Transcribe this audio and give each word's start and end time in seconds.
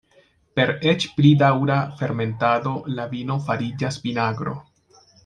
Per 0.59 0.71
eĉ 0.91 1.03
pli 1.17 1.33
daŭra 1.43 1.77
fermentado 1.99 2.73
la 3.01 3.07
vino 3.15 3.37
fariĝas 3.51 4.01
vinagro. 4.07 4.57